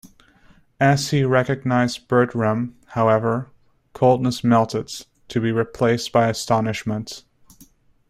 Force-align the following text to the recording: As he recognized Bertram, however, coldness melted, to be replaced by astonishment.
As 0.79 1.11
he 1.11 1.23
recognized 1.23 2.07
Bertram, 2.07 2.75
however, 2.87 3.51
coldness 3.93 4.43
melted, 4.43 4.89
to 5.27 5.39
be 5.39 5.51
replaced 5.51 6.11
by 6.11 6.27
astonishment. 6.27 7.23